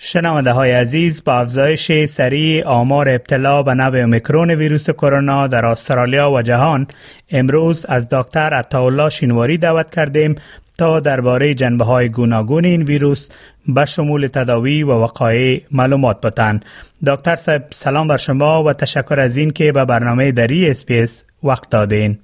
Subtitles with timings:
[0.00, 6.30] شنونده های عزیز با افزایش سریع آمار ابتلا به نوع اومیکرون ویروس کرونا در استرالیا
[6.30, 6.86] و جهان
[7.30, 10.34] امروز از دکتر عطاالله شینواری دعوت کردیم
[10.78, 13.28] تا درباره جنبه های گوناگون این ویروس
[13.68, 16.60] به شمول تداوی و وقایع معلومات بتن.
[17.06, 21.70] دکتر صاحب سلام بر شما و تشکر از این که به برنامه دری اسپیس وقت
[21.70, 22.18] دادین.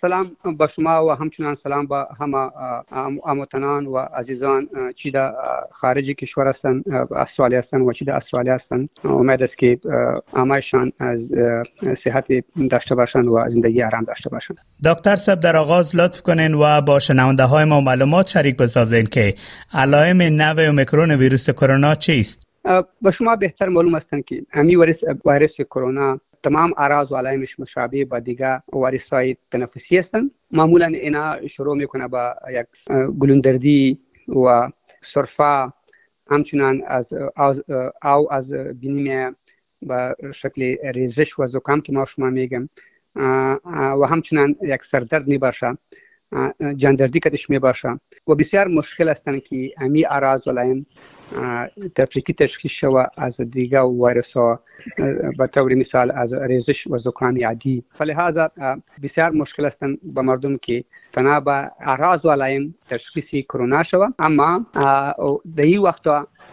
[0.00, 2.50] سلام با شما و همچنان سلام با همه
[3.26, 4.68] اموتنان و عزیزان
[5.02, 5.32] چی در
[5.72, 6.84] خارج کشور هستند
[7.16, 8.88] استرالیا هستند و چی در استرالیا هستند.
[9.04, 9.78] امید است که
[10.36, 11.18] همهشان از
[12.04, 12.24] صحت
[12.70, 14.56] داشته باشند و زندگی آرام داشته باشند.
[14.84, 19.34] دکتر صاحب در آغاز لطف کنین و با شنونده های ما معلومات شریک بسازین که
[19.74, 22.46] علائم نو اومیکرون ویروس کرونا چیست؟
[23.02, 28.18] به شما بهتر معلوم هستند که امی ویروس کرونا تمام اعراض و علائمش مشابه با
[28.18, 32.66] دیگه وارث های تنفسی هستند معمولا اینا شروع می‌کنه با یک
[33.18, 34.70] گلوندردی و
[35.14, 35.72] سرفا
[36.30, 37.06] همچنان از
[38.04, 39.36] او از بینیم
[39.82, 42.68] با شکل ریزش و زکام که ما شما میگم
[44.00, 45.78] و همچنان یک سردرد می باشه
[46.76, 47.88] جاندردی کدش می باشه
[48.28, 50.86] و بسیار مشکل هستند که امی اعراض و علائم
[51.96, 54.60] تفریقی تشخیص شوه از دیگه ویروس ها
[55.38, 57.84] به طور مثال از ریزش و زکام عادی.
[57.98, 58.50] فلهذا
[59.02, 64.06] بسیار مشکل است به مردم که تنها به اعراض و علائم تشخیص کرونا شوه.
[64.18, 64.66] اما
[65.56, 66.06] در این وقت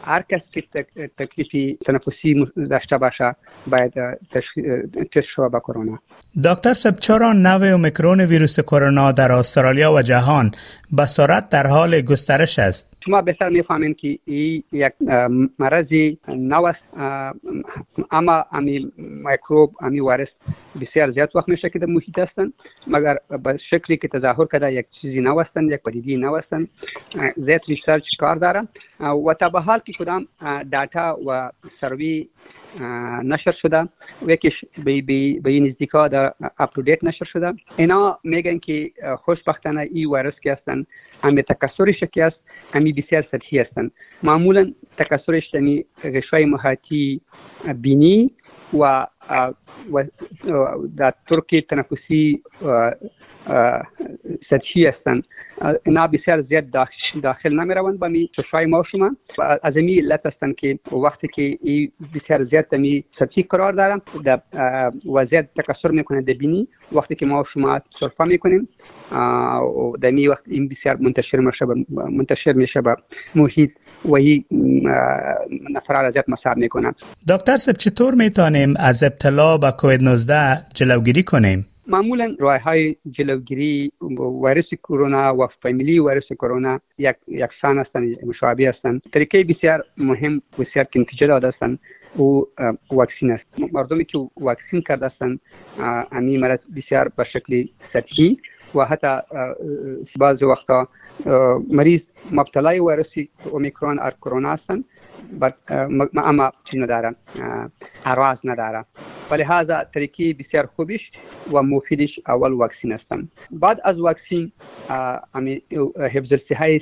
[0.05, 0.85] هر کس که
[1.17, 3.35] تکلیفی تنفسی داشته باشه
[3.67, 3.93] باید
[4.31, 5.99] تشخیص شوه به کرونا.
[6.45, 10.51] دکتر صاحب چرا نوع اومیکرون ویروس کرونا در استرالیا و جهان
[10.97, 12.93] به سرعت در حال گسترش است.
[13.05, 14.93] شما بهتر میفهمین که این یک
[15.59, 16.79] مرضی نو است
[18.11, 20.27] اما امی میکروب امی ویروس
[20.81, 22.53] بسیار زیاد وقت میشه که در محیط هستند
[22.87, 26.69] مگر به شکلی که تظاهر کرده یک چیزی نو هستند یک پدیده نو هستند
[27.37, 28.67] زیاد research کار داره
[28.99, 30.27] و تا به حال که کدام
[30.71, 31.51] data و
[31.81, 32.27] سروی
[33.23, 33.81] نشر شده.
[34.21, 34.53] و یکیش
[34.85, 35.01] به
[35.43, 37.53] به نزدیکا در اپ نشر شده.
[37.77, 38.91] اینا میگن که
[39.23, 40.85] خوشبختانه این ویروس که هستن
[41.23, 42.39] امی تکثرش که است
[42.73, 43.91] امی بسیار سطحی هستند
[44.23, 47.21] معمولا تکثرش یعنی غشای محیطی
[47.75, 48.31] بینی
[48.79, 49.07] و
[50.97, 52.41] در ترکی تنفسی
[54.49, 55.23] سطحی هستند
[55.85, 56.65] اینا بسیار زیاد
[57.23, 59.11] داخل نمی روند به می چشای ما شما
[59.63, 64.01] از می علت هستند که وقتی که این بسیار زیاد می سطحی قرار دارن
[65.13, 68.67] و زیاد تکثر می‌کنه در بینی وقتی که ما شما سرفه می‌کنیم
[69.11, 72.95] و در می وقت این بسیار منتشر میشه منتشر میشه به
[73.35, 73.71] محیط
[74.05, 74.43] و این
[75.73, 76.93] نفر را زیاد مصاب می‌کنه
[77.29, 83.91] دکتر سب چطور می‌تونیم از ابتلا به کووید 19 جلوگیری کنیم؟ معمولا راه های جلوگیری
[84.43, 90.85] ویروس کرونا و فامیلی ویروس کرونا یک یکسان هستند مشابه هستند طریقه بسیار مهم بسیار
[90.85, 91.79] که نتیجه داده هستند
[92.15, 92.47] او
[92.91, 93.73] واکسین است.
[93.73, 95.39] مردمی که واکسین کرده هستند
[96.11, 98.37] امی مرض بسیار به شکل سطحی
[98.75, 99.17] و حتی
[100.19, 100.87] بعض وقتا
[101.69, 103.13] مریض مبتلای ویروس
[103.51, 104.85] اومیکرون ار کرونا هستند
[106.15, 107.15] اما چی نداره
[108.05, 108.85] اعراض نداره
[109.31, 111.11] ولهذا طریقی بسیار خوبش
[111.53, 114.51] و مفیدش اول واکسین هستند بعد از واکسین
[115.33, 115.61] امی
[116.13, 116.81] حفظ صحه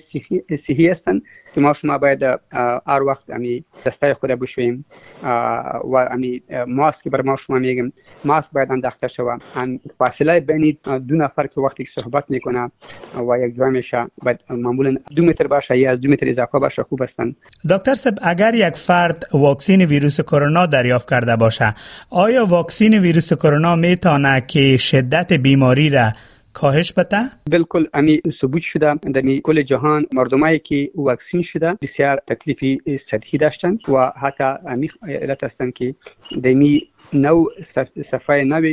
[0.67, 1.21] صحی هستند
[1.55, 2.23] که ما شما باید
[2.87, 4.85] هر وقت امی دسته خود بشویم
[5.83, 7.91] و امی ماسک بر ما شما میگم.
[8.25, 9.37] ماسک باید انداخته شوه
[9.97, 12.71] فاصله بین دو نفر که وقتی صحبت می‌کنه
[13.29, 16.83] و یک جای میشه باید معمولا دو متر باشه یا از دو متر اضافه باشه
[16.83, 17.35] خوب هستند
[17.69, 21.75] دکتر سب اگر یک فرد واکسین ویروس کرونا دریافت کرده باشه
[22.11, 26.09] آیا واکسین ویروس کرونا می‌تونه که شدت بیماری را
[26.53, 27.17] کاهش بده؟
[27.51, 32.81] بالکل امی ثبوت شده در کل جهان مردمایی که واکسین شده بسیار تکلیفی
[33.11, 35.95] سطحی داشتند و حتی امی علت هستند که
[36.43, 37.45] دمی نو
[38.11, 38.71] صفحه نو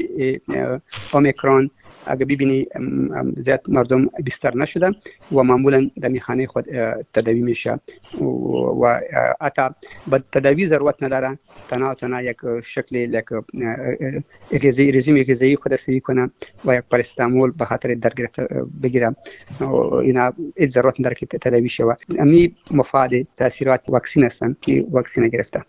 [1.12, 1.70] اومیکرون
[2.08, 2.66] اگه ببینی
[3.44, 4.92] زیاد مردم بیشتر نشدن
[5.32, 6.64] و معمولا در میخانه خود
[7.14, 7.78] تداوی میشه.
[8.82, 9.00] و
[9.40, 9.62] حتی
[10.10, 11.38] به تداوی ضرورت نداره
[11.70, 12.36] تنها تنها یک
[12.74, 13.24] شکل یک
[14.76, 16.30] رژیم غذایی خود سری کنه
[16.64, 18.12] و یک پرستامول به خاطر در
[18.82, 19.16] بگیرم
[20.02, 20.32] اینا
[20.74, 25.62] ضرورت نداره که تداوی شود امی مفاد تاثیرات واکسین هستن که واکسین گرفته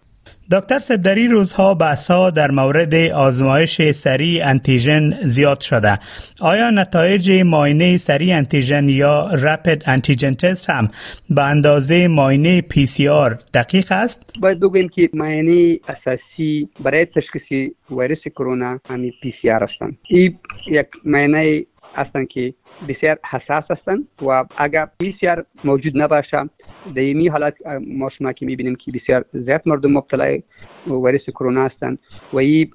[0.51, 5.99] دکتر سبدری روزها بحثا در مورد آزمایش سریع انتیژن زیاد شده.
[6.41, 10.89] آیا نتایج ماینه سریع انتیژن یا رپید انتیژن تست هم
[11.29, 18.79] به اندازه معاینه PCR دقیق است؟ باید بگوییم که معاینه اساسی برای تشخیص ویروس کرونا
[18.89, 21.63] همین PCR هستند این یک معاینه
[21.95, 22.53] هستند که
[22.87, 26.49] بسیار حساس هستند و اگر PCR موجود نباشه
[26.95, 27.53] این حالت
[27.87, 30.43] ما شما که می‌بینیم که بسیار زیاد مردم مبتلای
[30.87, 31.99] ویروس کرونا هستند
[32.33, 32.71] و این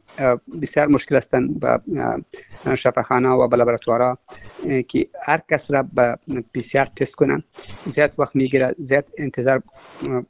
[0.63, 1.81] بسیار مشکل هستند به
[2.83, 4.19] شفاخانه و به لابراتوارا
[4.89, 6.19] که هر کس را به
[6.53, 7.43] PCR test کنن.
[7.95, 9.63] زیاد وقت می‌گیره زیاد انتظار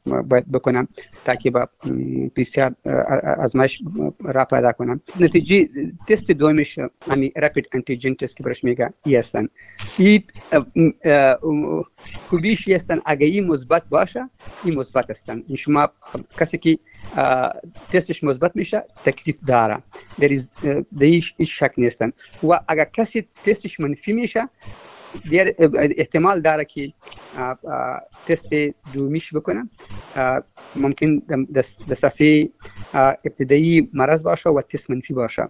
[0.05, 0.89] باید بکنم
[1.25, 1.69] تا که به
[2.35, 2.75] PCR
[3.39, 3.73] آزمایش
[4.25, 5.69] را پیدا کنم نتیجه
[6.09, 6.79] تست دومش
[7.09, 9.49] یعنی rapid antigen test که برش میگه ای هستن.
[9.99, 10.23] این
[12.35, 14.29] خوبیش هستن اگه این مثبت باشه
[14.65, 15.43] این مثبت هستن.
[15.49, 15.89] این شما
[16.41, 16.79] کسی که
[17.93, 19.79] تستش مثبت میشه تکلیف داره.
[20.19, 20.29] در
[21.01, 21.25] هیچ
[21.59, 22.13] شک نیستن.
[22.43, 24.49] و اگر کسی تستش منفی میشه
[25.33, 25.55] در
[25.99, 26.93] احتمال داره که
[28.29, 29.71] تست دومیش بکنن
[30.77, 31.19] ممکن
[31.55, 31.65] در
[32.01, 32.49] صفحه
[32.95, 35.49] ابتدایی مرض باشه و تست منفی باشه.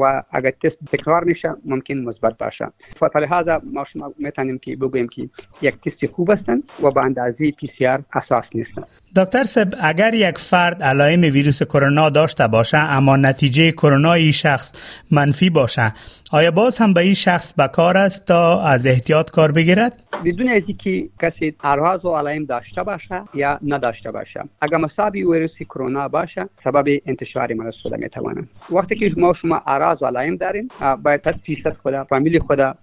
[0.00, 2.66] و اگر تست تکرار میشه ممکن مثبت باشه.
[3.12, 5.28] فلهذا ما شما می‌تونیم که بگوییم که
[5.62, 8.84] یک تست خوب هستند و به اندازه پی سی آر اساس نیستن.
[9.18, 14.72] دکتر سب اگر یک فرد علائم ویروس کرونا داشته باشه اما نتیجه کرونا شخص
[15.10, 15.92] منفی باشه
[16.32, 19.92] آیا باز هم به این شخص بکار است تا از احتیاط کار بگیرد؟
[20.24, 24.40] بدون از که کسی اعراض و علائم داشته باشه یا نداشته باشه.
[24.62, 30.02] اگر مصاب ویروس کرونا باشه سبب انتشار مرض شده می‌توانند وقتی که ما شما اعراض
[30.02, 30.68] و علائم داریم
[31.02, 32.74] باید صد فیصد خدا فامیل خدا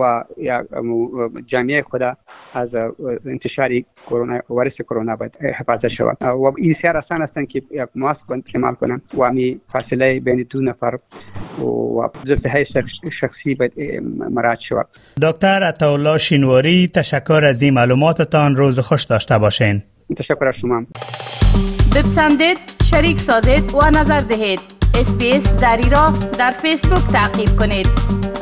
[0.00, 0.64] و یا
[1.46, 2.16] جامعه خدا
[2.54, 2.68] از
[3.26, 3.70] انتشار
[4.06, 6.22] کرونا ویروس کرونا باید حفاظت شود.
[6.22, 10.60] و این سیار آسان هستند که یک ماسک استعمال کنند و می فاصله بین دو
[10.60, 10.98] نفر
[11.64, 12.08] و
[12.52, 12.66] های
[13.20, 13.72] شخصی باید
[14.30, 14.86] مراعات شود.
[15.22, 18.56] دکتر عطاالله شینواری تشکر از این معلوماتتان.
[18.56, 19.82] روز خوش داشته باشین.
[20.18, 20.86] تشکر از شما.
[21.96, 22.58] بپسندید
[22.90, 24.60] شریک سازید و نظر دهید.
[25.00, 28.37] اسپیس دری را در فیسبوک تعقیب کنید.